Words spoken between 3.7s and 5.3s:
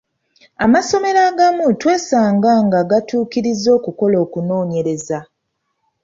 okukola okunoonyereza.